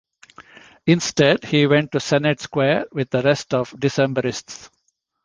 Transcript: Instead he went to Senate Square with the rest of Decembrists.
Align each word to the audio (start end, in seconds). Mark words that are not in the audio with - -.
Instead 0.87 1.43
he 1.43 1.67
went 1.67 1.91
to 1.91 1.99
Senate 1.99 2.39
Square 2.39 2.87
with 2.91 3.11
the 3.11 3.21
rest 3.21 3.53
of 3.53 3.69
Decembrists. 3.73 4.71